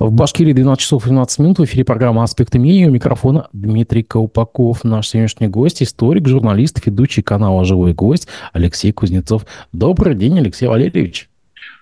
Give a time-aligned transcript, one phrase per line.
[0.00, 1.58] В Башкирии 12 часов 12 минут.
[1.58, 2.86] В эфире программа «Аспекты мнений».
[2.86, 4.84] У микрофона Дмитрий Колпаков.
[4.84, 9.44] Наш сегодняшний гость, историк, журналист, ведущий канала «Живой гость» Алексей Кузнецов.
[9.72, 11.28] Добрый день, Алексей Валерьевич.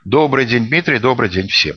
[0.06, 0.98] Добрый день, Дмитрий.
[0.98, 1.76] Добрый день всем.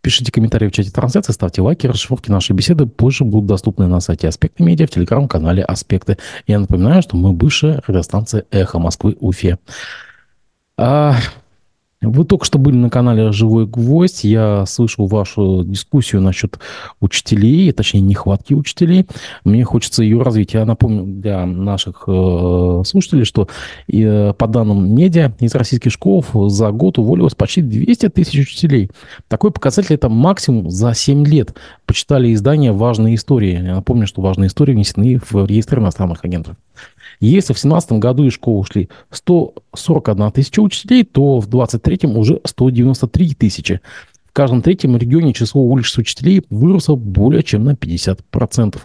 [0.00, 4.26] Пишите комментарии в чате трансляции, ставьте лайки, расшифровки нашей беседы позже будут доступны на сайте
[4.26, 6.18] Аспекты Медиа, в телеграм-канале Аспекты.
[6.48, 9.60] Я напоминаю, что мы бывшая радиостанция «Эхо Москвы» Уфе.
[10.76, 11.14] А,
[12.02, 14.24] вы только что были на канале «Живой гвоздь».
[14.24, 16.58] Я слышал вашу дискуссию насчет
[17.00, 19.06] учителей, точнее, нехватки учителей.
[19.44, 20.52] Мне хочется ее развить.
[20.52, 23.48] Я напомню для наших э, слушателей, что
[23.90, 28.90] э, по данным медиа из российских школ за год уволилось почти 200 тысяч учителей.
[29.28, 31.54] Такой показатель– это максимум за 7 лет.
[31.86, 33.62] Почитали издание «Важные истории».
[33.64, 36.56] Я напомню, что «Важные истории» внесены в реестр иностранных агентов.
[37.20, 43.34] Если в 2017 году из школы ушли 141 тысяча учителей, то в 2023 уже 193
[43.34, 43.80] тысячи.
[44.26, 48.78] В каждом третьем регионе число уличных учителей выросло более чем на 50%.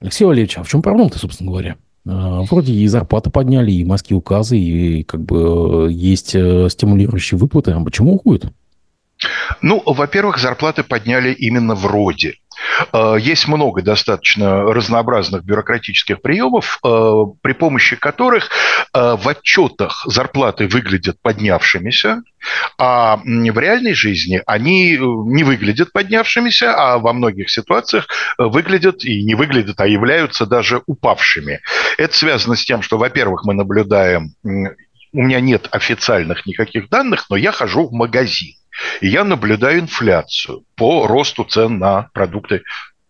[0.00, 1.76] Алексей Валерьевич, а в чем проблема-то, собственно говоря?
[2.06, 7.38] А, вроде и зарплаты подняли, и маски указы, и как бы э, есть э, стимулирующие
[7.38, 7.70] выплаты.
[7.70, 8.52] А почему уходят?
[9.60, 12.34] Ну, во-первых, зарплаты подняли именно вроде.
[12.92, 18.50] Э, есть много достаточно разнообразных бюрократических приемов, э, при помощи которых
[18.92, 22.22] э, в отчетах зарплаты выглядят поднявшимися,
[22.78, 29.34] а в реальной жизни они не выглядят поднявшимися, а во многих ситуациях выглядят и не
[29.34, 31.60] выглядят, а являются даже упавшими.
[31.98, 34.34] Это связано с тем, что, во-первых, мы наблюдаем
[35.14, 38.54] у меня нет официальных никаких данных, но я хожу в магазин.
[39.00, 42.62] И я наблюдаю инфляцию по росту цен на продукты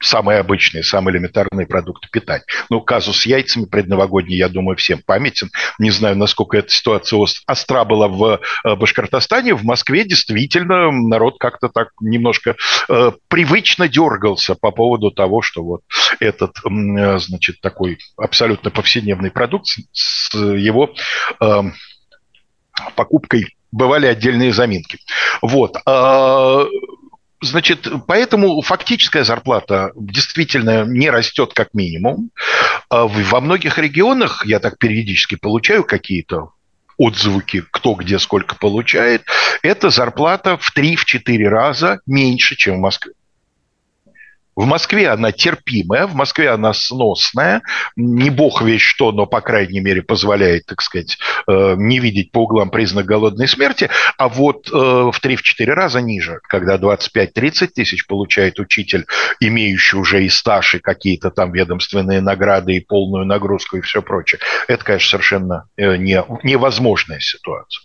[0.02, 2.44] самые обычные, самые элементарные продукты питания.
[2.68, 5.50] Ну, казус с яйцами предновогодний, я думаю, всем памятен.
[5.78, 9.54] Не знаю, насколько эта ситуация остра была в э, Башкортостане.
[9.54, 12.56] В Москве действительно народ как-то так немножко
[12.88, 15.82] э, привычно дергался по поводу того, что вот
[16.20, 20.94] этот, э, значит, такой абсолютно повседневный продукт с его
[21.40, 21.62] э,
[22.96, 24.98] покупкой бывали отдельные заминки.
[25.40, 25.76] Вот.
[25.86, 26.64] А,
[27.40, 32.30] значит, поэтому фактическая зарплата действительно не растет как минимум.
[32.88, 36.50] А во многих регионах, я так периодически получаю какие-то
[36.98, 39.24] отзвуки, кто где сколько получает,
[39.62, 43.12] эта зарплата в 3-4 раза меньше, чем в Москве.
[44.54, 47.62] В Москве она терпимая, в Москве она сносная,
[47.96, 51.16] не бог весь что, но, по крайней мере, позволяет, так сказать,
[51.48, 56.40] э, не видеть по углам признак голодной смерти, а вот э, в 3-4 раза ниже,
[56.48, 59.06] когда 25-30 тысяч получает учитель,
[59.40, 64.40] имеющий уже и стаж, и какие-то там ведомственные награды, и полную нагрузку, и все прочее.
[64.68, 67.82] Это, конечно, совершенно э, не, невозможная ситуация.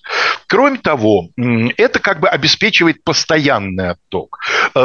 [0.48, 1.30] Кроме того,
[1.78, 4.40] это как бы обеспечивает постоянный отток.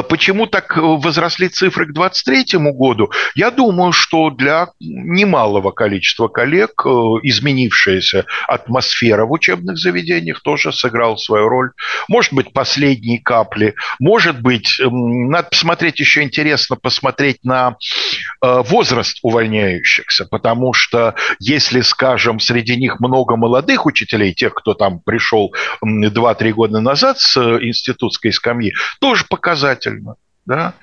[0.09, 6.89] Почему так возросли цифры к 2023 году, я думаю, что для немалого количества коллег э,
[7.23, 11.71] изменившаяся атмосфера в учебных заведениях тоже сыграла свою роль.
[12.09, 13.75] Может быть, последние капли.
[13.99, 22.41] Может быть, надо посмотреть еще интересно, посмотреть на э, возраст увольняющихся, потому что если, скажем,
[22.41, 28.33] среди них много молодых учителей, тех, кто там пришел 2-3 года назад с э, институтской
[28.33, 30.17] скамьи, тоже показательно.
[30.45, 30.75] Да?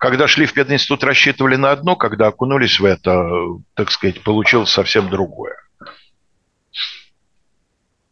[0.00, 3.30] когда шли в пединститут, рассчитывали на одно, когда окунулись в это,
[3.74, 5.56] так сказать, получилось совсем другое.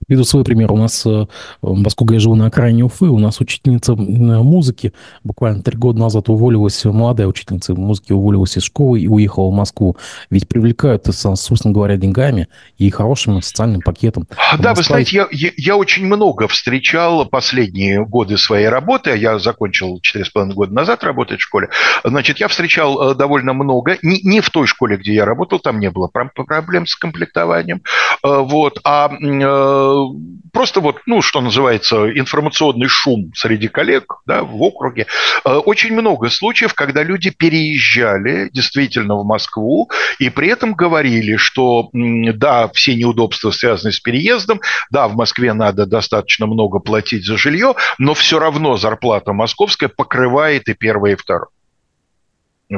[0.08, 0.72] Приведу свой пример.
[0.72, 1.26] У нас, э,
[1.60, 6.82] поскольку я живу на окраине Уфы, у нас учительница музыки буквально три года назад уволилась,
[6.86, 9.98] молодая учительница музыки уволилась из школы и уехала в Москву.
[10.30, 12.48] Ведь привлекают, собственно говоря, деньгами
[12.78, 14.26] и хорошим социальным пакетом.
[14.30, 14.74] Да, Москва...
[14.74, 19.14] вы знаете, я, я, я очень много встречал последние годы своей работы.
[19.14, 21.69] Я закончил четыре с половиной года назад работать в школе.
[22.02, 23.98] Значит, я встречал э, довольно много.
[24.00, 27.82] Не, не в той школе, где я работал, там не было проблем с комплектованием.
[28.25, 29.10] Э, вот, а
[30.53, 35.06] просто вот, ну, что называется, информационный шум среди коллег да, в округе.
[35.44, 41.90] Э, очень много случаев, когда люди переезжали действительно в Москву и при этом говорили, что
[41.93, 47.75] да, все неудобства связаны с переездом, да, в Москве надо достаточно много платить за жилье,
[47.99, 51.49] но все равно зарплата московская покрывает и первое, и второе.
[52.70, 52.76] Э,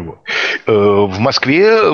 [0.67, 1.91] в Москве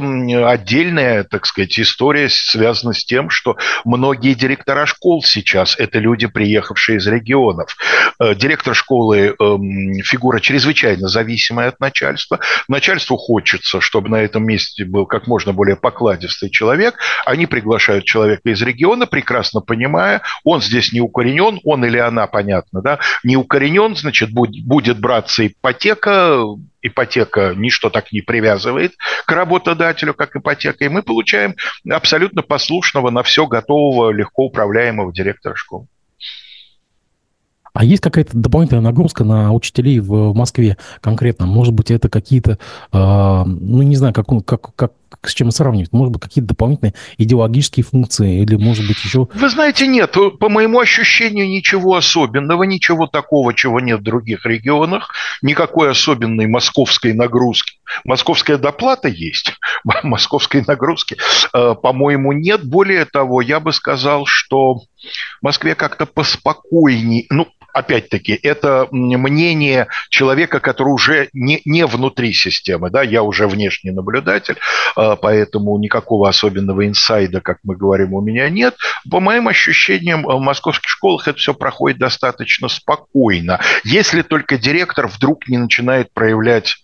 [0.46, 3.56] отдельная, так сказать, история связана с тем, что
[3.86, 7.74] многие директора школ сейчас– это люди, приехавшие из регионов.
[8.20, 12.40] Э, директор школы эм,– фигура чрезвычайно зависимая от начальства.
[12.68, 16.96] Начальству хочется, чтобы на этом месте был как можно более покладистый человек.
[17.24, 22.82] Они приглашают человека из региона, прекрасно понимая, он здесь не укоренен, он или она, понятно,
[22.82, 26.42] да, не укоренен, значит, будет браться ипотека,
[26.86, 28.94] ипотека ничто так не привязывает
[29.26, 31.54] к работодателю, как ипотека, и мы получаем
[31.88, 35.86] абсолютно послушного, на все готового, легко управляемого директора школы.
[37.76, 41.44] А есть какая-то дополнительная нагрузка на учителей в Москве конкретно?
[41.44, 42.56] Может быть, это какие-то, э,
[42.92, 44.92] ну, не знаю, как, как, как,
[45.22, 45.92] с чем сравнивать?
[45.92, 49.28] Может быть, какие-то дополнительные идеологические функции или, может быть, еще...
[49.34, 50.16] Вы знаете, нет.
[50.40, 55.10] По моему ощущению, ничего особенного, ничего такого, чего нет в других регионах,
[55.42, 57.76] никакой особенной московской нагрузки.
[58.04, 59.52] Московская доплата есть,
[60.02, 61.18] московской нагрузки,
[61.52, 62.64] э, по-моему, нет.
[62.64, 64.80] Более того, я бы сказал, что
[65.40, 72.90] в Москве как-то поспокойнее, ну, опять-таки, это мнение человека, который уже не, не внутри системы,
[72.90, 74.56] да, я уже внешний наблюдатель,
[74.96, 78.76] а, поэтому никакого особенного инсайда, как мы говорим, у меня нет.
[79.10, 85.46] По моим ощущениям, в московских школах это все проходит достаточно спокойно, если только директор вдруг
[85.46, 86.76] не начинает проявлять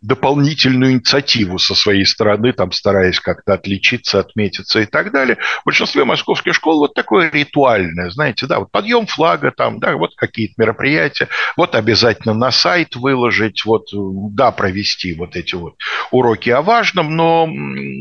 [0.00, 5.38] дополнительную инициативу со своей стороны, там стараясь как-то отличиться, отметиться и так далее.
[5.62, 10.14] В большинстве московских школ вот такое ритуальное, знаете, да, вот подъем флага там, да, вот
[10.16, 15.74] какие-то мероприятия, вот обязательно на сайт выложить, вот, да, провести вот эти вот
[16.10, 17.48] уроки о важном, но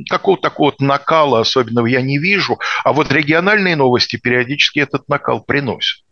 [0.09, 5.43] какого-то такого вот накала особенного я не вижу, а вот региональные новости периодически этот накал
[5.43, 6.04] приносят.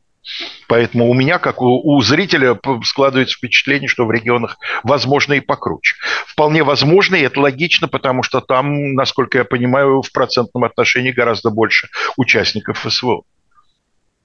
[0.67, 5.95] Поэтому у меня, как у, зрителя, складывается впечатление, что в регионах возможно и покруче.
[6.27, 11.49] Вполне возможно, и это логично, потому что там, насколько я понимаю, в процентном отношении гораздо
[11.49, 13.23] больше участников СВО.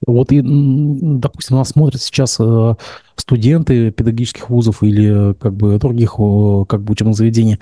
[0.06, 2.74] Вот, и, допустим, нас смотрят сейчас э,
[3.16, 6.12] студенты педагогических вузов или как бы других
[6.68, 7.58] как бы учебных заведений.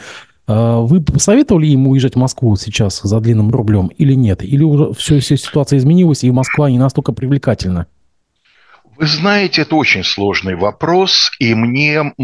[0.47, 4.43] А вы посоветовали ему уезжать в Москву сейчас за длинным рублем или нет?
[4.45, 7.87] Или уже все, вся ситуация изменилась, и Москва не настолько привлекательна?
[8.99, 12.15] Вы знаете, это очень сложный вопрос, и мне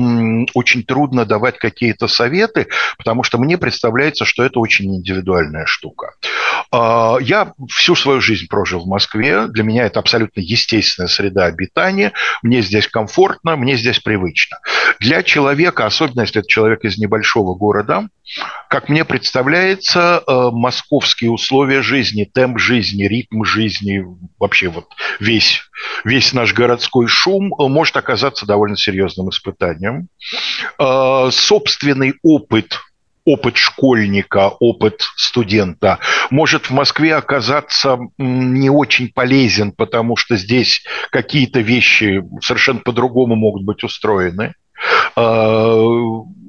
[0.54, 6.14] очень трудно давать какие-то советы, потому что мне представляется, что это очень индивидуальная штука.
[6.72, 12.12] Э, я всю свою жизнь прожил в Москве, для меня это абсолютно естественная среда обитания,
[12.42, 14.58] мне здесь комфортно, мне здесь привычно.
[14.98, 18.08] Для человека, особенно если это человек из небольшого города,
[18.68, 24.04] как мне представляется, э, московские условия жизни, темп жизни, ритм жизни,
[24.38, 24.86] вообще вот
[25.20, 25.62] весь,
[26.04, 30.08] весь наш городской шум э, может оказаться довольно серьезным испытанием.
[30.78, 32.78] Э, собственный опыт
[33.24, 36.00] опыт школьника, опыт студента
[36.30, 43.62] может в Москве оказаться не очень полезен, потому что здесь какие-то вещи совершенно по-другому могут
[43.64, 44.54] быть устроены.
[45.16, 45.84] Э,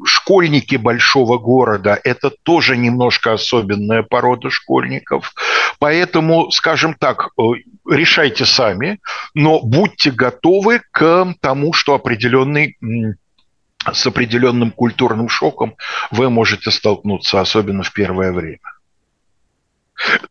[0.05, 5.33] школьники большого города– это тоже немножко особенная порода школьников.
[5.79, 7.41] Поэтому, скажем так, э,
[7.89, 8.99] решайте сами,
[9.33, 12.77] но будьте готовы к тому, что определенный
[13.91, 15.75] с определенным культурным шоком
[16.09, 18.72] вы можете столкнуться, особенно в первое время.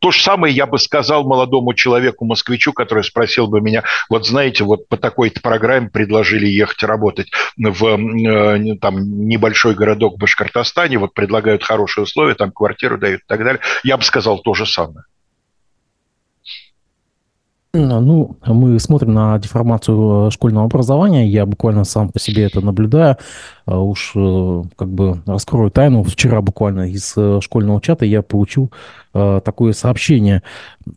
[0.01, 4.89] То же самое я бы сказал молодому человеку-москвичу, который спросил бы меня, вот знаете, вот
[4.89, 11.63] по такой-то программе предложили ехать работать в э, там, небольшой городок в Башкортостане, вот предлагают
[11.63, 13.61] хорошие условия, там квартиру дают и так далее.
[13.85, 15.05] Я бы сказал то же самое.
[17.75, 21.27] Ну, мы смотрим на деформацию э, школьного образования.
[21.27, 23.17] Я буквально сам по себе это наблюдаю.
[23.65, 26.03] А уж э, как бы раскрою тайну.
[26.03, 28.71] Вчера буквально из э, школьного чата я получил
[29.15, 30.43] такое сообщение.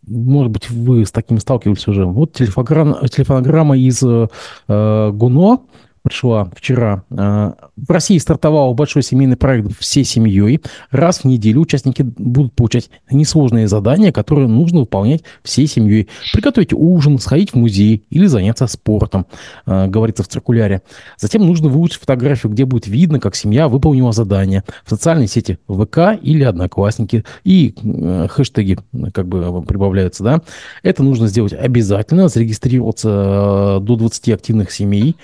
[0.08, 2.06] Может быть, вы с таким сталкивались уже.
[2.06, 5.60] Вот телефонограмма, телефонограмма из ГУНО
[6.06, 7.04] пришла вчера.
[7.10, 10.62] А, в России стартовал большой семейный проект всей семьей.
[10.92, 16.08] Раз в неделю участники будут получать несложные задания, которые нужно выполнять всей семьей.
[16.32, 19.26] Приготовить ужин, сходить в музей или заняться спортом,
[19.66, 20.84] а, говорится в циркуляре.
[21.18, 24.64] Затем нужно выучить фотографию, где будет видно, как семья выполнила задание.
[24.86, 27.26] В социальной сети ВК или Одноклассники.
[27.44, 28.78] И э, хэштеги
[29.12, 30.24] как бы прибавляются.
[30.24, 30.42] Да?
[30.84, 32.28] Это нужно сделать обязательно.
[32.28, 35.16] Зарегистрироваться э, до 20 активных семей.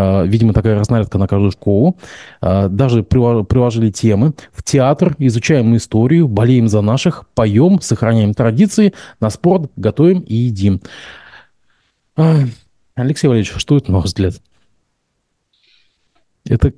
[0.00, 1.96] А, видимо, такая разнарядка на каждую школу.
[2.40, 4.32] А, даже приложили темы.
[4.52, 10.80] В театр изучаем историю, болеем за наших, поем, сохраняем традиции, на спорт готовим и едим.
[12.16, 12.36] А,
[12.94, 14.34] Алексей Валерьевич, что это, на ваш взгляд?
[16.44, 16.72] Это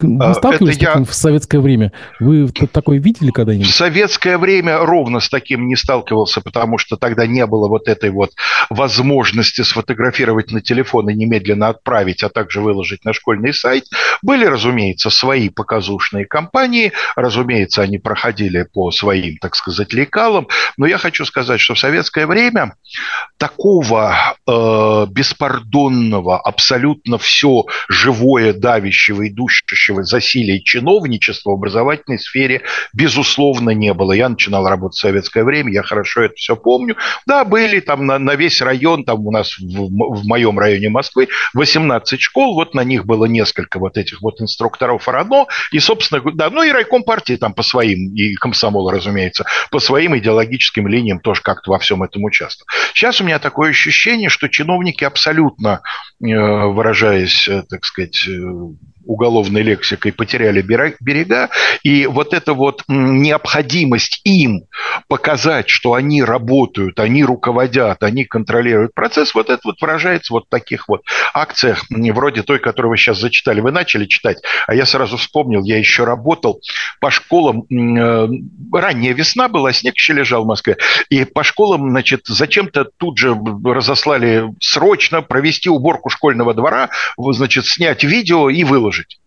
[0.00, 1.04] Вы а, сталкивались это я...
[1.04, 1.92] в советское время?
[2.18, 3.68] Вы такое видели когда-нибудь?
[3.68, 8.10] В советское время ровно с таким не сталкивался, потому что тогда не было вот этой
[8.10, 8.32] вот
[8.70, 13.84] возможности сфотографировать на телефон и немедленно отправить, а также выложить на школьный сайт.
[14.20, 20.98] Были, разумеется, свои показушные кампании, разумеется, они проходили по своим, так сказать, лекалам, но я
[20.98, 22.74] хочу сказать, что в советское время
[23.38, 32.62] такого э, беспардонного, абсолютно все живое, давящего, идущего общего засилия чиновничества в образовательной сфере,
[32.92, 34.12] безусловно, не было.
[34.12, 36.96] Я начинал работать в советское время, я хорошо это все помню.
[37.26, 41.28] Да, были там на, на весь район, там у нас в, в моем районе Москвы
[41.54, 46.50] 18 школ, вот на них было несколько вот этих вот инструкторов РАНО, и, собственно, да,
[46.50, 51.42] ну и райком партии там по своим, и комсомол, разумеется, по своим идеологическим линиям тоже
[51.42, 52.68] как-то во всем этом участвовал.
[52.94, 55.82] Сейчас у меня такое ощущение, что чиновники абсолютно,
[56.22, 58.30] э, выражаясь, э, так сказать, э,
[59.06, 61.50] уголовной лексикой потеряли берега,
[61.82, 64.64] и вот эта вот необходимость им
[65.08, 70.48] показать, что они работают, они руководят, они контролируют процесс, вот это вот выражается вот в
[70.50, 73.60] таких вот акциях, вроде той, которую вы сейчас зачитали.
[73.60, 76.60] Вы начали читать, а я сразу вспомнил, я еще работал
[77.00, 78.28] по школам, э,
[78.72, 80.76] ранняя весна была, снег еще лежал в Москве,
[81.10, 88.04] и по школам, значит, зачем-то тут же разослали срочно провести уборку школьного двора, значит, снять
[88.04, 89.20] видео и выложить выложить.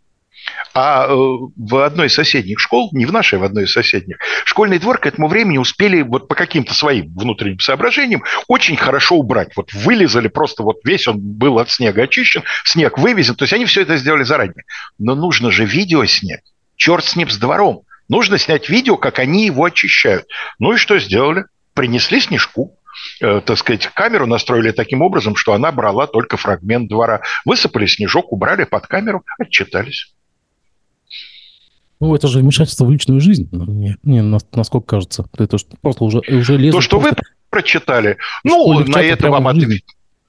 [0.74, 4.80] А э, в одной из соседних школ, не в нашей, в одной из соседних, школьный
[4.80, 9.50] двор к этому времени успели вот по каким-то своим внутренним соображениям очень хорошо убрать.
[9.58, 13.36] Вот вылезали просто, вот весь он был от снега очищен, снег вывезен.
[13.36, 14.64] То есть они все это сделали заранее.
[14.98, 16.44] Но нужно же видео снять.
[16.78, 17.82] Черт с ним, с двором.
[18.08, 20.28] Нужно снять видео, как они его очищают.
[20.60, 21.44] Ну и что сделали?
[21.74, 22.77] Принесли снежку,
[23.20, 27.22] так сказать, камеру настроили таким образом, что она брала только фрагмент двора.
[27.46, 30.14] Высыпали снежок, убрали под камеру, отчитались.
[32.00, 33.50] Ну, это же вмешательство в личную жизнь.
[33.52, 35.26] Мне, мне насколько кажется.
[35.38, 36.80] Это просто уже, уже лезут...
[36.80, 37.12] То, что вы
[37.50, 39.82] прочитали, ну, на это вам ответ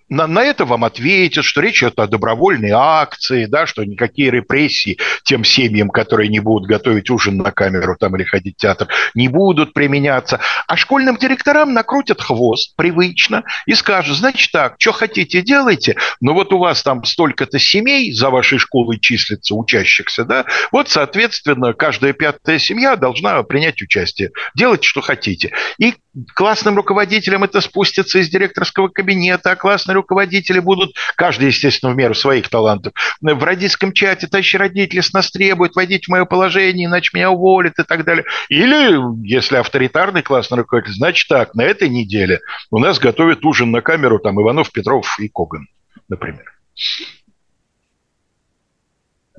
[0.08, 4.98] на, на это вам ответят, что речь идет о добровольной акции, да, что никакие репрессии
[5.22, 9.28] тем семьям, которые не будут готовить ужин на камеру там, или ходить в театр, не
[9.28, 10.40] будут применяться.
[10.66, 16.52] А школьным директорам накрутят хвост привычно и скажут, значит так, что хотите делайте, но вот
[16.52, 22.58] у вас там столько-то семей за вашей школой числится, учащихся, да, вот, соответственно, каждая пятая
[22.58, 24.30] семья должна принять участие.
[24.54, 25.52] Делайте, что хотите.
[25.78, 25.94] И
[26.34, 32.14] классным руководителям это спустится из директорского кабинета, а классные руководители будут, каждый, естественно, в меру
[32.14, 37.10] своих талантов, в родительском чате, товарищи родители с нас требуют, войдите в мое положение, иначе
[37.14, 38.24] меня уволят и так далее.
[38.48, 43.80] Или, если авторитарный классный руководитель, значит так, на этой неделе у нас готовят ужин на
[43.80, 45.66] камеру там Иванов, Петров и Коган,
[46.08, 46.44] например.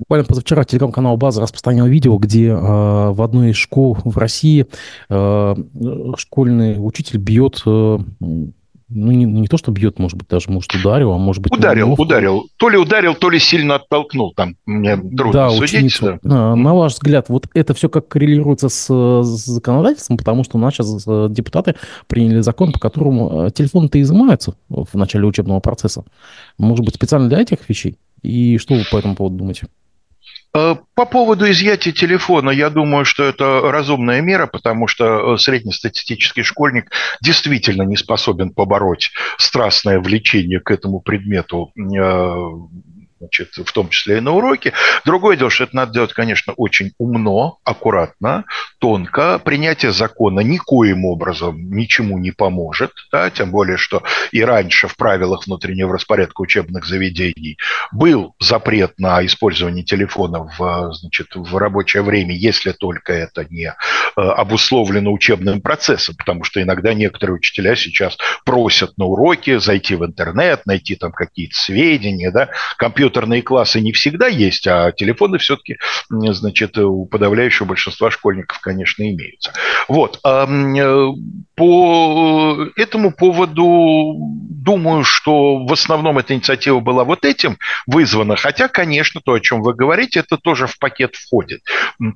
[0.00, 4.66] Буквально позавчера телеграм-канал «База» распространил видео, где э, в одной из школ в России
[5.10, 5.54] э,
[6.16, 7.98] школьный учитель бьет э,
[8.92, 11.52] ну, не, не то, что бьет, может быть, даже, может, ударил, а может быть...
[11.52, 12.02] Ударил, неловко.
[12.02, 12.48] ударил.
[12.56, 14.32] То ли ударил, то ли сильно оттолкнул.
[14.34, 15.74] Там мне трудно да, судить.
[15.74, 16.18] Ученицу.
[16.22, 16.56] Да.
[16.56, 20.74] На ваш взгляд, вот это все как коррелируется с, с законодательством, потому что у нас
[20.74, 21.76] сейчас э, депутаты
[22.08, 26.04] приняли закон, по которому э, телефоны-то изымаются в начале учебного процесса.
[26.58, 27.96] Может быть, специально для этих вещей?
[28.22, 29.68] И что вы по этому поводу думаете?
[30.52, 36.42] Э, по поводу изъятия телефона, я думаю, что это разумная мера, потому что э, среднестатистический
[36.42, 36.90] школьник
[37.22, 44.20] действительно не способен побороть страстное влечение к этому предмету э, значит, в том числе и
[44.20, 44.72] на уроке.
[45.04, 48.44] Другое дело, что это надо делать, конечно, очень умно, аккуратно,
[48.78, 49.38] тонко.
[49.38, 55.46] Принятие закона никоим образом ничему не поможет, да, тем более, что и раньше в правилах
[55.46, 57.58] внутреннего распорядка учебных заведений
[57.92, 63.72] был запрет на использование телефона в, значит, в рабочее время, если только это не э,
[64.16, 70.64] обусловлено учебным процессом, потому что иногда некоторые учителя сейчас просят на уроки зайти в интернет,
[70.64, 72.48] найти там какие-то сведения, да,
[72.78, 79.02] компьютер компьютерные классы не всегда есть, а телефоны все-таки, значит, у подавляющего большинства школьников, конечно,
[79.02, 79.52] имеются.
[79.88, 80.20] Вот.
[80.24, 80.46] Э,
[81.56, 89.20] по этому поводу думаю, что в основном эта инициатива была вот этим вызвана, хотя, конечно,
[89.20, 91.62] то, о чем вы говорите, это тоже в пакет входит.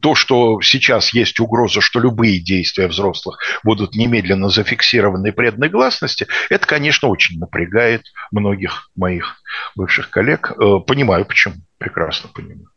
[0.01, 6.27] То, что сейчас есть угроза, что любые действия взрослых будут немедленно зафиксированы и преданы гласности,
[6.51, 9.43] это, конечно, очень напрягает многих моих
[9.75, 10.53] бывших коллег.
[10.87, 11.55] Понимаю, почему.
[11.79, 12.69] Прекрасно понимаю.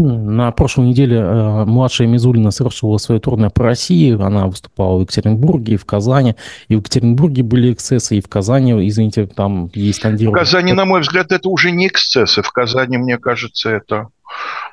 [0.00, 4.12] На прошлой неделе э, младшая Мизулина совершила свое турне по России.
[4.12, 6.36] Она выступала в Екатеринбурге, и в Казани.
[6.68, 10.36] И в Екатеринбурге были эксцессы, и в Казани, извините, там есть скандирование.
[10.36, 12.42] В Казани, на мой взгляд, это уже не эксцессы.
[12.42, 14.08] В Казани, мне кажется, это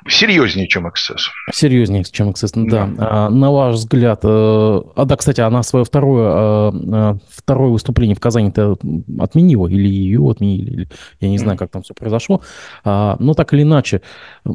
[0.08, 1.30] Серьезнее, чем эксцесс.
[1.52, 2.86] Серьезнее, чем эксцесс, да.
[2.86, 2.88] да.
[2.98, 8.14] А, на ваш взгляд, э, а да, кстати, она свое второе, э, э, второе выступление
[8.14, 8.76] в Казани-то
[9.18, 10.88] отменила, или ее отменили, или,
[11.20, 12.42] я не знаю, как там все произошло.
[12.84, 14.02] А, но так или иначе,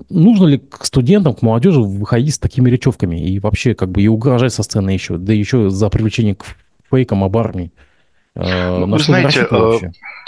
[0.09, 4.07] нужно ли к студентам, к молодежи выходить с такими речевками и вообще как бы и
[4.07, 6.45] угрожать со сцены еще, да еще за привлечение к
[6.89, 7.71] фейкам об армии?
[8.35, 9.47] Ну, вы знаете,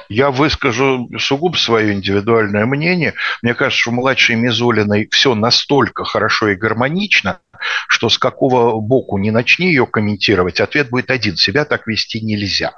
[0.10, 3.14] я выскажу сугубо свое индивидуальное мнение.
[3.42, 7.40] Мне кажется, что у младшей Мизулиной все настолько хорошо и гармонично,
[7.88, 11.38] что с какого боку не начни ее комментировать, ответ будет один.
[11.38, 12.74] Себя так вести нельзя.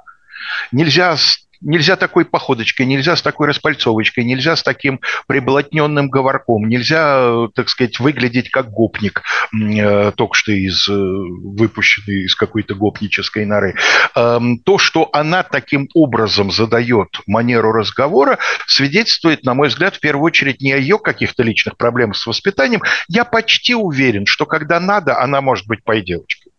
[0.72, 1.16] Нельзя
[1.62, 8.00] Нельзя такой походочкой, нельзя с такой распальцовочкой, нельзя с таким приблотненным говорком, нельзя, так сказать,
[8.00, 13.76] выглядеть как гопник, э, только что из, э, выпущенный из какой-то гопнической норы.
[14.16, 20.26] Эм, то, что она таким образом задает манеру разговора, свидетельствует, на мой взгляд, в первую
[20.26, 22.82] очередь не о ее каких-то личных проблемах с воспитанием.
[23.08, 26.52] Я почти уверен, что когда надо, она может быть пой девочкой.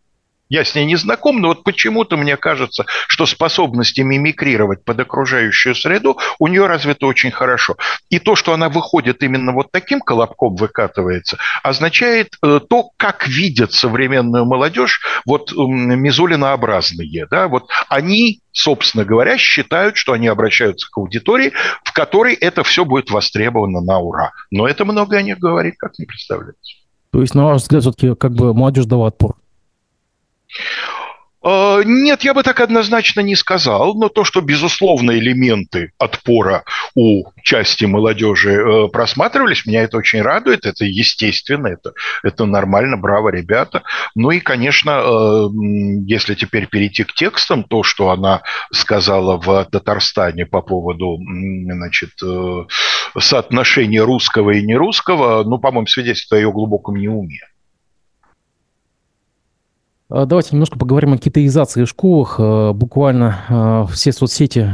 [0.49, 5.75] Я с ней не знаком, но вот почему-то мне кажется, что способности мимикрировать под окружающую
[5.75, 7.76] среду у нее развиты очень хорошо.
[8.11, 13.73] И то, что она выходит именно вот таким колобком выкатывается, означает э, то, как видят
[13.73, 17.26] современную молодежь вот мизулинообразные.
[17.29, 17.49] Да?
[17.49, 23.11] Вот они, собственно говоря, считают, что они обращаются к аудитории, в которой это все будет
[23.11, 24.31] востребовано на ура.
[24.50, 26.76] Но это много о них говорит, как не представляется.
[27.11, 29.37] То есть, на ваш взгляд, все-таки как бы молодежь дала отпор?
[31.49, 36.65] А, нет, я бы так однозначно не сказал, но то, что, безусловно, элементы отпора
[36.97, 41.93] у части молодежи э, просматривались, меня это очень радует, это естественно, это,
[42.25, 43.85] это нормально, браво, ребята.
[44.17, 45.49] Ну и, конечно, э,
[46.07, 52.65] если теперь перейти к текстам, то, что она сказала в Татарстане по поводу значит, э,
[53.21, 57.39] соотношения русского и нерусского, ну, по-моему, свидетельствует о ее глубоком неуме.
[60.09, 62.37] А, давайте немножко поговорим о китаизации в школах.
[62.39, 64.69] А, буквально а, все соцсети,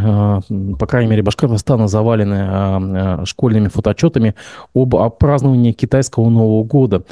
[0.79, 4.35] по крайней мере, Башкортостана завалены школьными фотоотчетами
[4.75, 7.05] об праздновании китайского Нового года.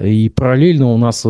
[0.00, 1.26] И параллельно у нас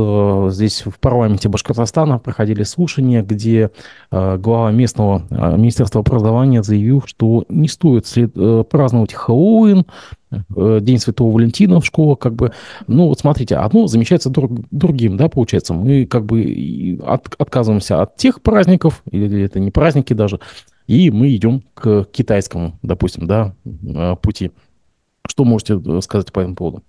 [0.55, 3.71] здесь в парламенте Башкортостана проходили слушания, где
[4.11, 5.25] глава местного
[5.57, 9.87] Министерства образования заявил, что не стоит э, праздновать Хэллоуин,
[10.31, 12.53] День Святого Валентина в школах, как бы,
[12.87, 18.17] ну, вот смотрите, одно замечается друг, другим, да, получается, мы как бы от, отказываемся от
[18.17, 20.39] тех праздников, или это не праздники даже,
[20.87, 24.53] и мы идем к китайскому, допустим, да, э, пути.
[25.27, 26.83] Что можете э, сказать по этому поводу?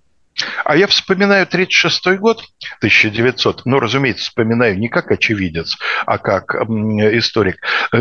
[0.64, 2.42] А я вспоминаю 36 год,
[2.78, 7.56] 1900, ну, разумеется, вспоминаю не как очевидец, а как историк,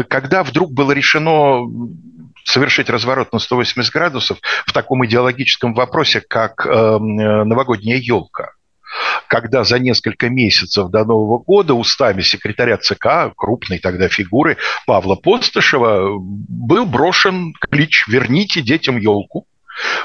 [0.08, 1.68] когда вдруг было решено
[2.44, 8.54] совершить разворот на 180 градусов в таком идеологическом вопросе, как эм, э, новогодняя елка
[9.28, 16.18] когда за несколько месяцев до Нового года устами секретаря ЦК, крупной тогда фигуры Павла Постышева,
[16.20, 19.46] был брошен клич «Верните детям елку».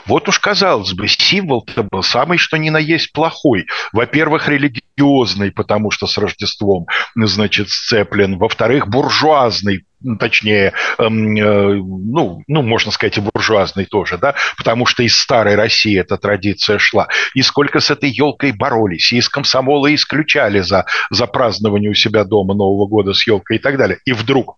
[0.07, 3.67] Вот уж, казалось бы, символ-то был самый что ни на есть плохой.
[3.93, 8.39] Во-первых, религиозный, потому что с Рождеством, значит, сцеплен.
[8.39, 9.85] Во-вторых, буржуазный,
[10.19, 15.57] точнее, эм, э, ну, ну, можно сказать, и буржуазный тоже, да, потому что из старой
[15.57, 17.09] России эта традиция шла.
[17.35, 22.25] И сколько с этой елкой боролись, и из комсомола исключали за, за празднование у себя
[22.25, 23.99] дома Нового года с елкой и так далее.
[24.05, 24.57] И вдруг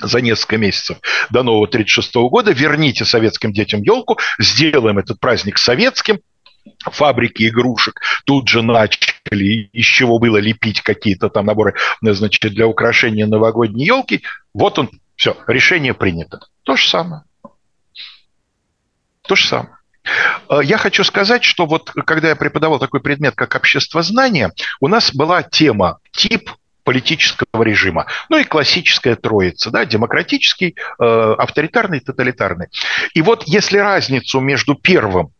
[0.00, 0.98] за несколько месяцев
[1.30, 6.20] до нового 36 года, верните советским детям елку, сделаем этот праздник советским,
[6.80, 13.26] фабрики игрушек тут же начали, из чего было лепить какие-то там наборы, значит, для украшения
[13.26, 14.22] новогодней елки.
[14.54, 16.40] Вот он, все, решение принято.
[16.62, 17.22] То же самое.
[19.22, 19.76] То же самое.
[20.48, 24.88] Э, я хочу сказать, что вот когда я преподавал такой предмет, как общество знания, у
[24.88, 26.50] нас была тема тип
[26.84, 28.06] политического режима.
[28.28, 32.66] Ну и классическая троица, да, демократический, э, авторитарный, тоталитарный.
[33.14, 35.30] И вот если разницу между первым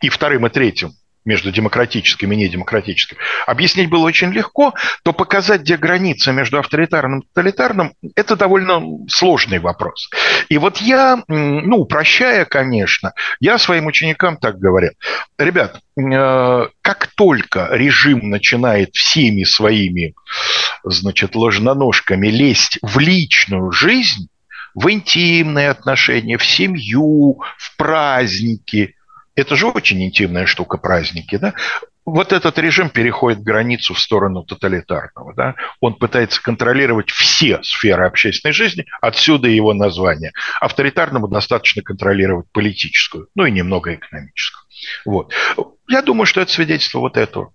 [0.00, 0.92] и вторым и третьим
[1.24, 7.26] между демократическим и недемократическим, объяснить было очень легко, то показать, где граница между авторитарным и
[7.26, 10.10] тоталитарным, это довольно сложный вопрос.
[10.48, 14.90] И вот я, ну, упрощая, конечно, я своим ученикам так говорю.
[15.38, 20.14] Ребят, э, как только режим начинает всеми своими,
[20.84, 24.28] значит, ложноножками лезть в личную жизнь,
[24.74, 28.94] в интимные отношения, в семью, в праздники–
[29.36, 31.54] Это же очень интимная штука, праздники, да?
[32.04, 35.34] Вот этот режим переходит границу в сторону тоталитарного.
[35.34, 35.54] Да?
[35.80, 40.32] Он пытается контролировать все сферы общественной жизни, отсюда его название.
[40.60, 44.66] Авторитарному достаточно контролировать политическую, ну и немного экономическую.
[45.04, 45.32] Вот.
[45.88, 47.52] Я думаю, что это свидетельство вот этого.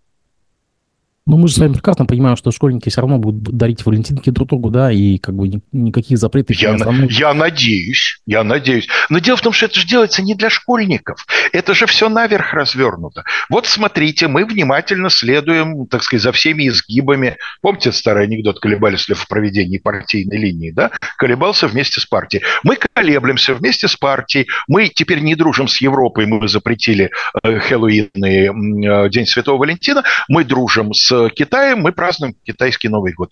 [1.27, 4.47] Ну, мы же с вами прекрасно понимаем, что школьники все равно будут дарить валентинки друг
[4.49, 8.88] другу, да, и как бы никаких запретов я, не Я надеюсь, я надеюсь.
[9.09, 11.25] Но дело в том, что это же делается не для школьников.
[11.51, 13.23] Это же все наверх развернуто.
[13.49, 17.38] Вот смотрите, мы внимательно следуем, так сказать, за всеми изгибами.
[17.61, 20.91] Помните старый анекдот, колебались ли в проведении партийной линии, да?
[21.17, 22.43] Колебался вместе с партией.
[22.61, 24.47] Мы колеблемся вместе с партией.
[24.67, 27.09] Мы теперь не дружим с Европой, мы запретили
[27.41, 30.03] э, Хэллоуин и э, День Святого Валентина.
[30.27, 33.32] Мы дружим с Китаем мы празднуем китайский Новый год.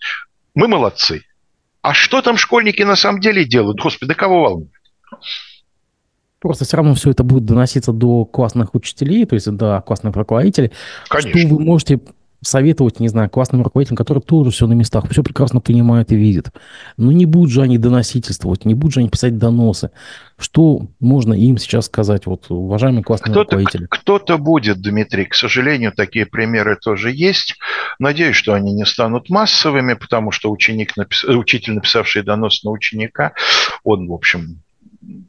[0.54, 1.22] Мы молодцы.
[1.82, 3.80] А что там школьники на самом деле делают?
[3.80, 4.70] Господи, да кого волнует?
[6.40, 10.72] Просто все равно все это будет доноситься до классных учителей, то есть до классных руководителей.
[11.08, 11.40] Конечно.
[11.40, 12.00] Что вы можете
[12.44, 16.50] советовать, не знаю, классным руководителям, которые тоже все на местах, все прекрасно понимают и видят.
[16.96, 19.90] Но не будут же они доносительствовать, не будут же они писать доносы.
[20.38, 23.86] Что можно им сейчас сказать, вот, уважаемые классные кто-то, руководители?
[23.88, 25.24] Кто-то будет, Дмитрий.
[25.24, 27.56] К сожалению, такие примеры тоже есть.
[27.98, 31.24] Надеюсь, что они не станут массовыми, потому что ученик, напис...
[31.24, 33.32] учитель, написавший донос на ученика,
[33.84, 34.60] он, в общем,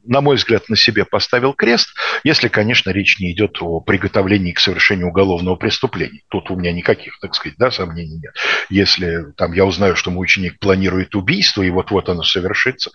[0.05, 1.89] на мой взгляд, на себе поставил крест,
[2.23, 6.21] если, конечно, речь не идет о приготовлении к совершению уголовного преступления.
[6.29, 8.35] Тут у меня никаких, так сказать, да, сомнений нет.
[8.69, 12.91] Если там я узнаю, что мой ученик планирует убийство, и вот-вот оно совершится,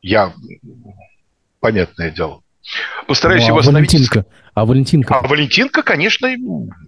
[0.00, 0.32] я,
[1.60, 2.42] понятное дело,
[3.06, 3.92] Постараюсь ну, его а остановить.
[3.92, 4.26] Валентинка?
[4.54, 5.18] А Валентинка?
[5.18, 6.28] А Валентинка, конечно,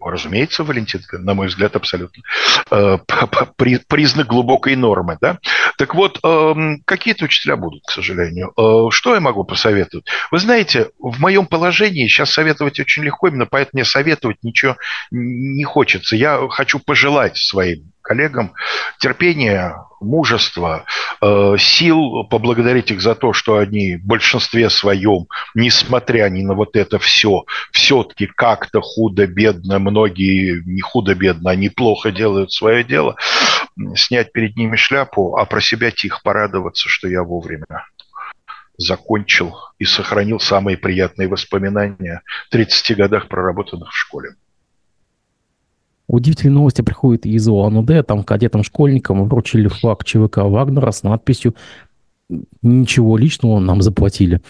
[0.00, 2.22] разумеется, Валентинка, на мой взгляд, абсолютно
[2.70, 2.98] э,
[3.88, 5.16] признак глубокой нормы.
[5.20, 5.38] Да?
[5.78, 8.52] Так вот, эм, какие-то учителя будут, к сожалению.
[8.58, 10.06] Э, что я могу посоветовать?
[10.30, 14.76] Вы знаете, в моем положении сейчас советовать очень легко, именно поэтому мне советовать ничего
[15.10, 16.16] не хочется.
[16.16, 18.52] Я хочу пожелать своим коллегам
[18.98, 20.84] терпения, мужества,
[21.20, 26.76] э, сил, поблагодарить их за то, что они в большинстве своем, несмотря ни на вот
[26.76, 33.16] это все, все-таки как-то худо-бедно, многие не худо-бедно, они плохо делают свое дело,
[33.94, 37.86] снять перед ними шляпу, а про себя тихо порадоваться, что я вовремя
[38.76, 44.30] закончил и сохранил самые приятные воспоминания в 30 годах, проработанных в школе.
[46.06, 51.54] Удивительные новости приходят из ОАН-УД, там кадетам-школьникам вручили флаг ЧВК Вагнера с надписью
[52.62, 54.40] «Ничего личного нам заплатили».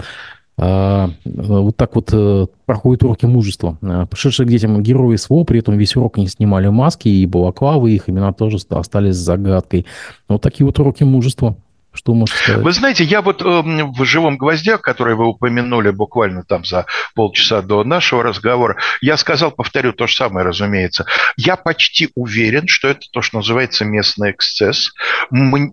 [0.57, 3.77] А, вот так вот а, проходят уроки мужества.
[3.83, 7.93] А, пришедшие к детям герои СВО, при этом весь урок не снимали маски, и балаклавы,
[7.93, 9.87] их имена тоже остались загадкой.
[10.29, 11.57] Вот такие вот уроки мужества.
[11.95, 12.63] Что можете сказать?
[12.63, 17.63] Вы знаете, я вот э, в «Живом гвоздях», который вы упомянули буквально там за полчаса
[17.63, 21.07] до нашего разговора, я сказал, повторю то же самое, разумеется.
[21.37, 24.91] Я почти уверен, что это то, что называется местный эксцесс.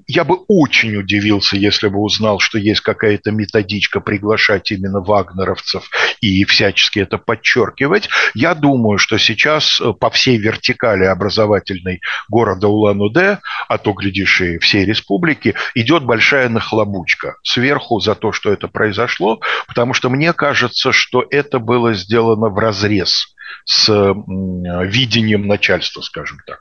[0.08, 5.90] Я бы очень удивился, если бы узнал, что есть какая-то методичка приглашать именно вагнеровцев
[6.22, 8.10] и всячески это подчеркивать.
[8.36, 14.60] Я думаю, что сейчас э, по всей вертикали образовательной города Улан-Удэ, а то, глядишь, и
[14.60, 20.92] всей республики, идет большая нахлобучка сверху за то, что это произошло, потому что мне кажется,
[20.92, 26.60] что это было сделано в разрез с видением начальства, скажем так.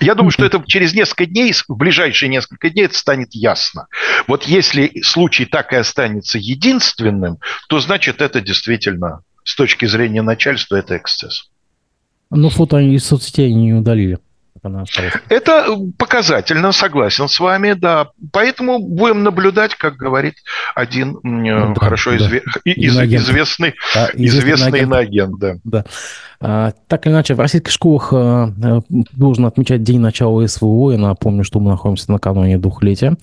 [0.00, 3.86] Я думаю, что это через несколько дней, в ближайшие несколько дней это станет ясно.
[4.26, 7.38] Вот если случай так и останется единственным,
[7.70, 11.48] то значит это действительно с точки зрения начальства это эксцесс.
[12.28, 14.18] Но фото из соцсетей не удалили
[14.62, 15.14] она осталась.
[15.28, 18.08] Это показательно, согласен с вами, да.
[18.32, 20.34] Поэтому будем наблюдать, как говорит
[20.74, 22.16] один ну, да, хорошо да.
[22.16, 22.42] Изве...
[22.64, 22.96] из...
[22.98, 25.38] известный, а, известный иноагент.
[25.38, 25.56] Да.
[25.64, 25.84] Да.
[26.40, 28.52] А, так или иначе, в российских школах а,
[28.88, 30.92] должен отмечать день начала СВО.
[30.92, 33.16] Я напомню, что мы находимся накануне двухлетия.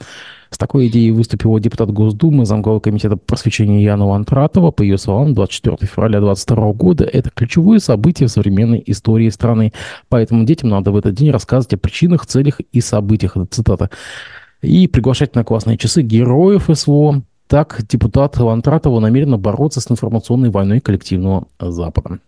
[0.49, 4.71] С такой идеей выступил депутат Госдумы, замглавы комитета просвещения Яна Лантратова.
[4.71, 9.73] По ее словам, 24 февраля 2022 года– это ключевое событие в современной истории страны.
[10.09, 13.35] Поэтому детям надо в этот день рассказывать о причинах, целях и событиях.
[13.35, 13.89] Это цитата.
[14.61, 17.21] И приглашать на классные часы героев СВО.
[17.47, 22.19] Так депутат Лантратова намерена бороться с информационной войной коллективного Запада.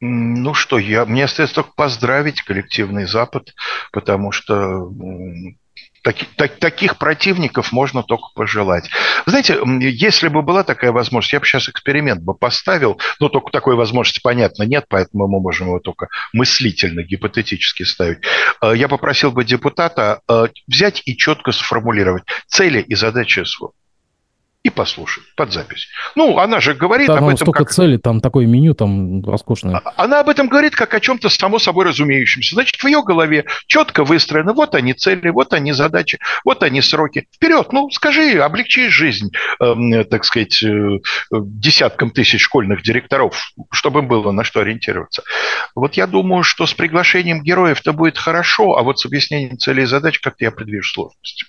[0.00, 3.54] Ну что, я, мне остается только поздравить коллективный Запад,
[3.90, 4.92] потому что
[6.04, 8.90] так, так, таких противников можно только пожелать.
[9.24, 13.74] Знаете, если бы была такая возможность, я бы сейчас эксперимент бы поставил, но только такой
[13.74, 18.18] возможности, понятно, нет, поэтому мы можем его только мыслительно, гипотетически ставить.
[18.60, 23.72] Э, я попросил бы депутата э, взять и четко сформулировать цели и задачи СВО.
[24.64, 25.88] И послушай под запись.
[26.14, 27.36] Ну, она же говорит там об этом...
[27.36, 27.70] столько как...
[27.70, 29.82] целей, там такое меню, там роскошное.
[29.84, 32.54] А, она об этом говорит как о чем-то само собой разумеющемся.
[32.54, 37.28] Значит, в ее голове четко выстроено, вот они цели, вот они задачи, вот они сроки.
[37.34, 40.98] Вперед, ну, скажи, облегчи жизнь, э, так сказать, э,
[41.30, 45.24] десяткам тысяч школьных директоров, чтобы им было на что ориентироваться.
[45.74, 49.86] Вот я думаю, что с приглашением героев-то будет хорошо, а вот с объяснением целей и
[49.86, 51.44] задач как-то я предвижу сложности.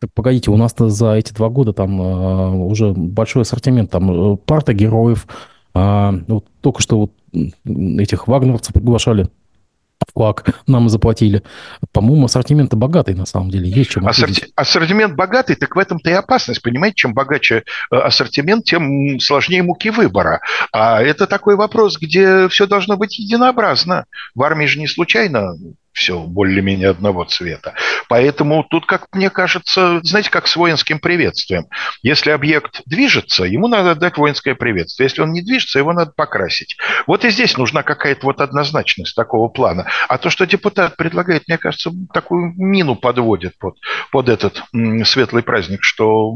[0.00, 4.36] Так погодите, у нас-то за эти два года там э, уже большой ассортимент, там э,
[4.36, 5.26] парта героев,
[5.74, 7.12] э, вот только что вот
[7.64, 9.28] этих вагнеровцев приглашали
[10.14, 11.42] флаг нам заплатили.
[11.92, 13.68] По-моему, ассортимент богатый на самом деле.
[13.68, 14.46] Есть чем Ассорти...
[14.54, 16.62] Ассортимент богатый, так в этом-то и опасность.
[16.62, 20.40] Понимаете, чем богаче э, ассортимент, тем сложнее муки выбора.
[20.72, 24.06] А это такой вопрос, где все должно быть единообразно.
[24.34, 25.54] В армии же не случайно
[25.98, 27.74] все более-менее одного цвета.
[28.08, 31.66] Поэтому тут, как мне кажется, знаете, как с воинским приветствием.
[32.02, 35.06] Если объект движется, ему надо дать воинское приветствие.
[35.06, 36.76] Если он не движется, его надо покрасить.
[37.06, 39.86] Вот и здесь нужна какая-то вот однозначность такого плана.
[40.08, 43.76] А то, что депутат предлагает, мне кажется, такую мину подводит под,
[44.12, 44.62] под этот
[45.04, 46.32] светлый праздник, что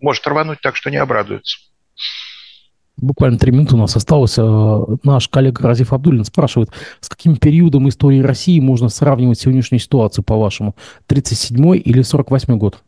[0.00, 1.58] может рвануть так, что не обрадуется.
[2.98, 4.38] Буквально три минуты у нас осталось.
[4.38, 10.24] Э, наш коллега Разиф Абдулин спрашивает, с каким периодом истории России можно сравнивать сегодняшнюю ситуацию,
[10.24, 10.74] по-вашему?
[11.08, 12.82] 37-й или 48-й год?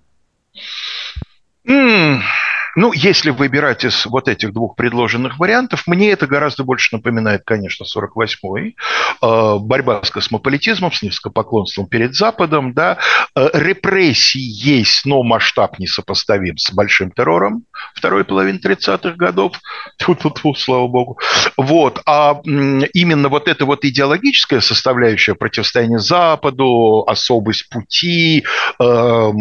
[2.76, 7.84] Ну, если выбирать из вот этих двух предложенных вариантов, мне это гораздо больше напоминает, конечно,
[7.84, 8.76] 48-й.
[9.22, 12.98] Э, борьба с космополитизмом, с низкопоклонством перед Западом, да.
[13.34, 19.58] Э, репрессии есть, но масштаб не сопоставим с большим террором второй половины 30-х годов.
[19.98, 21.18] Тут, слава богу.
[21.56, 22.00] Вот.
[22.06, 28.44] А именно вот эта вот идеологическая составляющая противостояния Западу, особость пути,
[28.80, 29.32] э,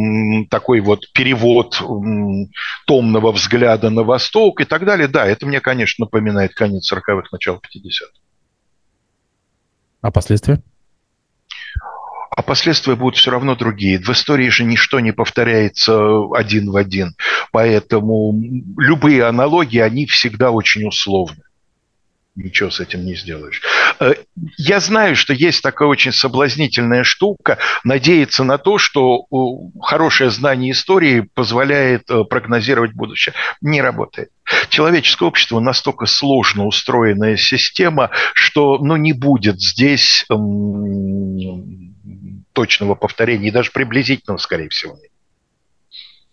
[0.50, 1.82] такой вот перевод
[2.86, 5.08] томного нового взгляда на Восток и так далее.
[5.08, 8.12] Да, это мне, конечно, напоминает конец 40-х, начало 50-х.
[10.02, 10.62] А последствия?
[12.30, 13.98] а последствия будут все равно другие.
[13.98, 15.98] В истории же ничто не повторяется
[16.36, 17.16] один в один.
[17.52, 18.32] Поэтому
[18.78, 21.47] любые аналогии, они всегда очень условны
[22.38, 23.62] ничего с этим не сделаешь.
[24.00, 24.14] Э,
[24.58, 29.26] я знаю, что есть такая очень соблазнительная штука, надеяться на то, что
[29.82, 33.34] хорошее знание истории позволяет э, прогнозировать будущее.
[33.62, 34.30] Не работает.
[34.70, 41.96] Человеческое общество настолько сложно устроенная система, что ну, не будет здесь эм,
[42.54, 45.12] точного повторения, и даже приблизительного, скорее всего, нет.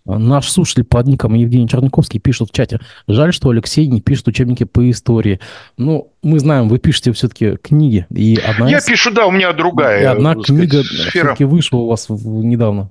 [0.07, 2.79] Наш слушатель под ником Евгений Черняковский пишет в чате.
[3.09, 5.41] Жаль, что Алексей не пишет учебники по истории.
[5.79, 8.07] Ну, мы знаем, вы пишете все-таки книги.
[8.11, 8.85] И одна Я из...
[8.85, 10.03] пишу, да, у меня другая.
[10.03, 12.91] И одна книга все-таки вышла у вас недавно,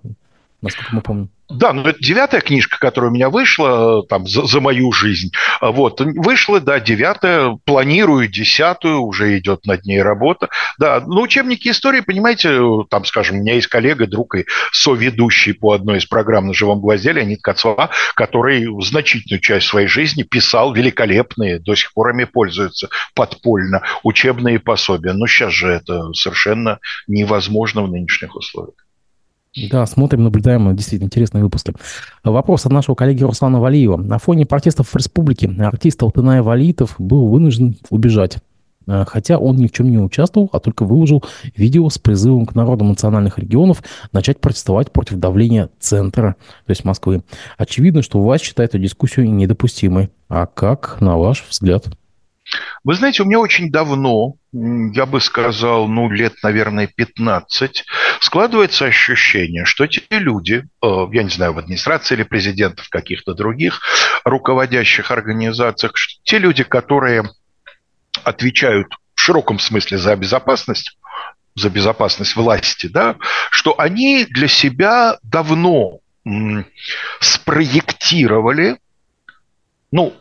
[0.63, 1.30] насколько мы помним.
[1.49, 5.32] Да, ну это девятая книжка, которая у меня вышла э, там за, за мою жизнь.
[5.60, 10.49] А вот, вышла, да, девятая, планирую десятую, уже идет над ней работа.
[10.80, 15.73] Да, ну учебники истории, понимаете, там, скажем, у меня есть коллега, друг и соведущий по
[15.73, 21.60] одной из программ на живом гвозде, Леонид Кацва, который значительную часть своей жизни писал великолепные,
[21.60, 25.12] до сих пор ими пользуются подпольно, учебные пособия.
[25.12, 28.83] Но сейчас же это совершенно невозможно в нынешних условиях.
[29.70, 31.74] Да, смотрим, наблюдаем действительно интересные выпуски.
[32.24, 33.98] Вопрос от нашего коллеги Руслана Валиева.
[33.98, 38.39] На фоне протестов в республике артист Алтынай Валиитов был вынужден убежать.
[38.88, 41.24] Э, хотя он ни в чем не участвовал, а только выложил
[41.56, 46.36] видео с призывом к народам национальных регионов начать протестовать против давления центра,
[46.66, 47.22] то есть Москвы.
[47.58, 50.10] Очевидно, что власть считает эту дискуссию недопустимой.
[50.30, 51.88] А как, на ваш взгляд?
[52.84, 57.86] Вы знаете, у меня очень давно, я бы сказал, ну, лет, наверное, 15,
[58.19, 63.82] складывается ощущение, что те люди, э, я не знаю, в администрации или президентов каких-то других
[64.25, 67.23] руководящих организациях, те люди, которые
[68.23, 70.97] отвечают в широком смысле за безопасность,
[71.56, 73.15] за безопасность власти, да,
[73.51, 75.99] что они для себя давно
[77.19, 78.77] спроектировали,
[79.91, 80.13] ну,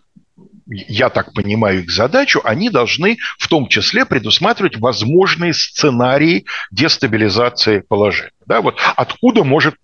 [0.67, 8.31] я так понимаю их задачу, они должны в том числе предусматривать возможные сценарии дестабилизации положения.
[8.47, 9.75] Да, вот откуда может,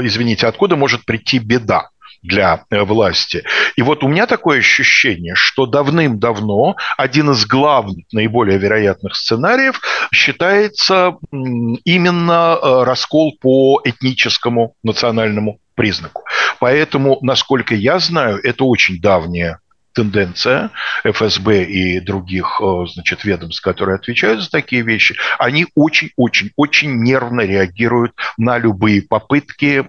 [0.00, 1.88] извините, откуда может прийти беда?
[2.24, 3.44] для э, власти.
[3.76, 9.80] И вот у меня такое ощущение, что давным-давно один из главных, наиболее вероятных сценариев
[10.12, 16.24] считается именно э, раскол по этническому национальному признаку.
[16.60, 19.60] Поэтому, насколько я знаю, это очень давняя
[19.94, 20.70] тенденция
[21.04, 22.60] ФСБ и других,
[22.92, 29.88] значит, ведомств, которые отвечают за такие вещи, они очень-очень-очень нервно реагируют на любые попытки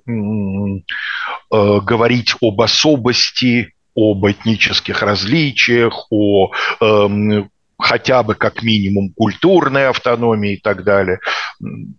[1.49, 10.59] говорить об особости, об этнических различиях, о эм, хотя бы как минимум культурной автономии и
[10.59, 11.19] так далее.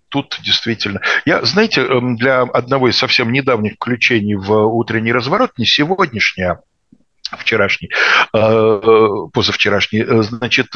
[0.08, 1.00] Тут действительно...
[1.24, 6.44] Я, знаете, эм, для одного из совсем недавних включений в утренний разворот, не сегодняшний,
[7.38, 7.90] вчерашний,
[8.32, 10.68] э, э, позавчерашний, э, значит,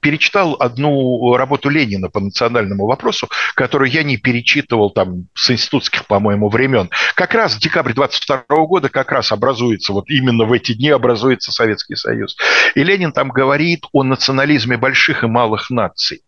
[0.00, 6.48] перечитал одну работу Ленина по национальному вопросу, которую я не перечитывал там с институтских, по-моему,
[6.48, 6.88] времен.
[7.16, 11.50] Как раз в декабре 22 года как раз образуется, вот именно в эти дни образуется
[11.50, 12.36] Советский Союз.
[12.76, 16.22] И Ленин там говорит о национализме больших и малых наций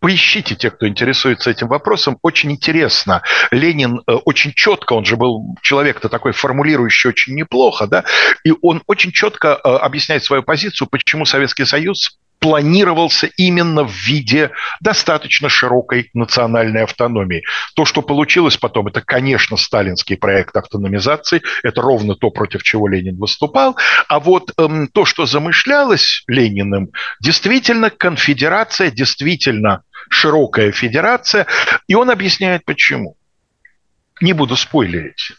[0.00, 2.18] поищите те, кто интересуется этим вопросом.
[2.22, 3.22] Очень интересно.
[3.50, 8.04] Ленин э, очень четко, он же был человек-то такой формулирующий очень неплохо, да,
[8.44, 14.50] и он очень четко э, объясняет свою позицию, почему Советский Союз планировался именно в виде
[14.80, 17.42] достаточно широкой национальной автономии.
[17.74, 23.16] То, что получилось потом, это, конечно, сталинский проект автономизации, это ровно то, против чего Ленин
[23.16, 23.76] выступал,
[24.08, 31.46] а вот эм, то, что замышлялось Лениным, действительно конфедерация, действительно широкая федерация,
[31.86, 33.16] и он объясняет почему.
[34.20, 35.32] Не буду спойлерить.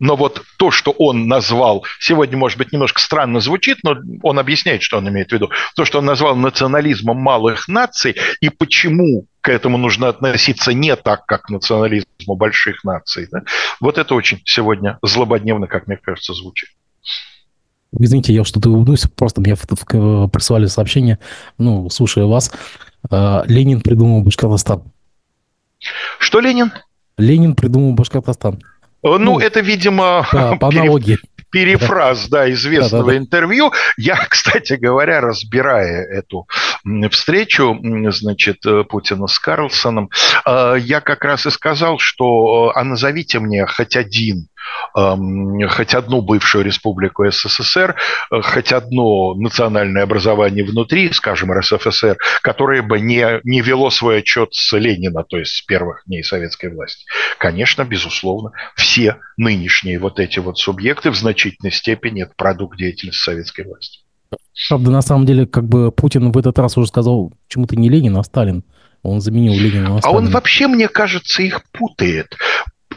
[0.00, 4.82] Но вот то, что он назвал, сегодня, может быть, немножко странно звучит, но он объясняет,
[4.82, 5.50] что он имеет в виду.
[5.76, 11.26] То, что он назвал национализмом малых наций, и почему к этому нужно относиться не так,
[11.26, 13.28] как к национализму больших наций.
[13.30, 13.42] Да?
[13.80, 16.70] Вот это очень сегодня злободневно, как мне кажется, звучит.
[17.98, 21.18] Извините, я что-то улыбнусь, просто мне прислали сообщение,
[21.58, 22.52] ну, слушая вас,
[23.10, 24.84] а, Ленин придумал Башкортостан.
[26.18, 26.72] Что Ленин?
[27.18, 28.60] Ленин придумал Башкортостан.
[29.02, 31.18] Ну, ну это, видимо, да, по аналогии.
[31.50, 33.18] перефраз да, известного да, да, да.
[33.18, 33.72] интервью.
[33.96, 36.46] Я, кстати говоря, разбирая эту
[37.10, 37.78] встречу,
[38.10, 40.10] значит, э, Путина с Карлсоном,
[40.46, 44.48] э, я как раз и сказал, что э, а назовите мне хоть один
[44.92, 47.96] хоть одну бывшую республику СССР,
[48.30, 54.76] хоть одно национальное образование внутри, скажем, РСФСР, которое бы не, не вело свой отчет с
[54.76, 57.04] Ленина, то есть с первых дней советской власти.
[57.38, 63.64] Конечно, безусловно, все нынешние вот эти вот субъекты в значительной степени это продукт деятельности советской
[63.66, 64.00] власти.
[64.68, 68.16] Правда, на самом деле, как бы Путин в этот раз уже сказал, почему-то не Ленин,
[68.16, 68.64] а Сталин.
[69.02, 70.18] Он заменил Ленина на Сталина.
[70.18, 72.36] А он вообще, мне кажется, их путает.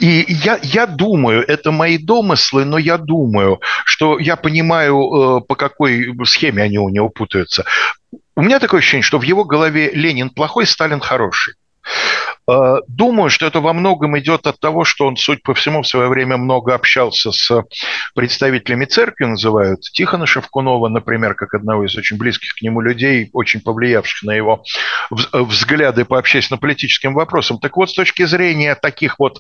[0.04, 5.56] И я, я думаю, это мои домыслы, но я думаю, что я понимаю, э, по
[5.56, 7.64] какой схеме они у него путаются.
[8.36, 11.54] У меня такое ощущение, что в его голове Ленин плохой, Сталин хороший.
[12.50, 15.88] Э, думаю, что это во многом идет от того, что он, судя по всему, в
[15.88, 17.64] свое время много общался с
[18.16, 23.62] представителями церкви, называют Тихона Шевкунова, например, как одного из очень близких к нему людей, очень
[23.62, 24.64] повлиявших на его
[25.10, 27.60] взгляды по общественно-политическим вопросам.
[27.60, 29.40] Так вот, с точки зрения таких вот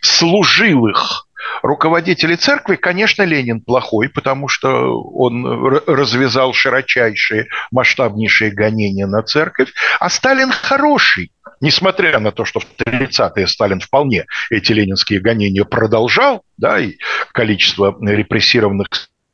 [0.00, 1.27] служилых
[1.62, 5.44] руководителей церкви, конечно, Ленин плохой, потому что он
[5.86, 11.32] развязал широчайшие, масштабнейшие гонения на церковь, а Сталин хороший.
[11.60, 16.98] Несмотря на то, что в 30-е Сталин вполне эти ленинские гонения продолжал, да, и
[17.32, 18.88] количество репрессированных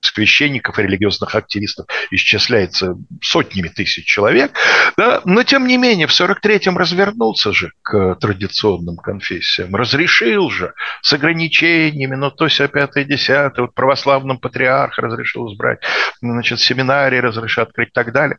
[0.07, 4.53] священников религиозных активистов исчисляется сотнями тысяч человек,
[4.97, 11.13] да, но тем не менее в 43-м развернулся же к традиционным конфессиям, разрешил же с
[11.13, 15.81] ограничениями, ну то все пятое, десятое, вот православным патриарх разрешил избрать,
[16.21, 18.39] значит, семинарии разрешат открыть и так далее.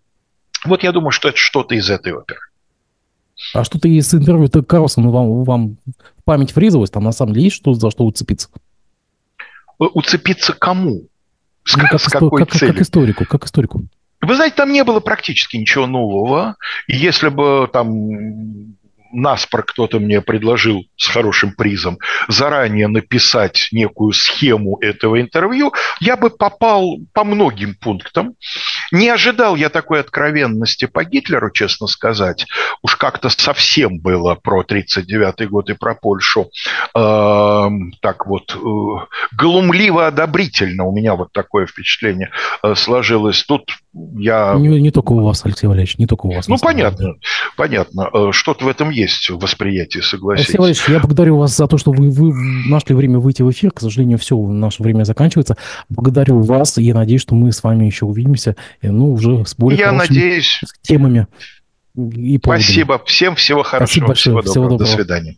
[0.66, 2.40] Вот я думаю, что это что-то из этой оперы.
[3.54, 5.78] А что-то из интервью Карлсона вам, вам
[6.24, 6.90] память врезалось?
[6.90, 8.50] Там на самом деле есть что за что уцепиться?
[9.78, 11.08] Уцепиться кому?
[11.66, 12.74] С, ну, как, с какой как, целью?
[12.74, 13.82] Как историку, как историку.
[14.22, 16.56] Вы знаете, там не было практически ничего нового.
[16.88, 18.76] И если бы там
[19.12, 21.98] наспор кто-то мне предложил с хорошим призом
[22.28, 28.36] заранее написать некую схему этого интервью, я бы попал по многим пунктам.
[28.92, 32.46] Не ожидал я такой откровенности по Гитлеру, честно сказать.
[32.82, 36.50] Уж как-то совсем было про 1939 год и про Польшу.
[36.96, 37.70] Э,
[38.02, 42.32] так вот, э, глумливо-одобрительно у меня вот такое впечатление
[42.64, 43.44] э, сложилось.
[43.44, 44.56] Тут я...
[44.58, 46.48] Не, не только у вас, Алексей Валерьевич, не только у вас.
[46.48, 47.16] Ну, понятно,
[47.56, 48.10] понятно.
[48.14, 50.50] Э, что-то в этом есть в восприятии, согласитесь.
[50.50, 52.34] Алексей Валерьевич, я благодарю вас за то, что вы, вы
[52.70, 53.72] нашли время выйти в эфир.
[53.72, 55.56] К сожалению, все, наше время заканчивается.
[55.90, 56.78] Благодарю вас.
[56.78, 58.56] Я надеюсь, что мы с вами еще увидимся,
[58.92, 60.62] ну, уже с более я надеюсь.
[60.82, 61.28] темами.
[61.96, 63.02] И Спасибо.
[63.06, 63.88] Всем всего хорошего.
[63.88, 64.42] Спасибо большое.
[64.42, 64.52] Всего доброго.
[64.52, 64.90] Всего доброго.
[64.92, 65.38] До свидания.